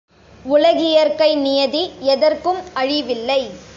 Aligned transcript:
உலகியற்கை 0.45 1.35
நியதி 1.35 1.91
எதற்கும் 1.99 2.61
அழிவில்லை. 2.73 3.41